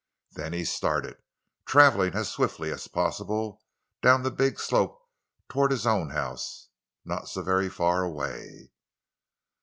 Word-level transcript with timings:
Then 0.31 0.51
he 0.53 0.65
started, 0.65 1.17
traveling 1.67 2.15
as 2.15 2.27
swiftly 2.31 2.71
as 2.71 2.87
possible 2.87 3.61
down 4.01 4.23
the 4.23 4.31
big 4.31 4.59
slope 4.59 4.99
toward 5.47 5.69
his 5.69 5.85
own 5.85 6.09
house, 6.09 6.69
not 7.05 7.29
so 7.29 7.43
very 7.43 7.69
far 7.69 8.01
away. 8.01 8.71